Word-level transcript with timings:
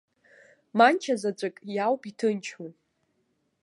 Манча 0.77 1.15
заҵәык 1.21 1.55
иауп 1.75 2.01
иҭынчу. 2.09 2.67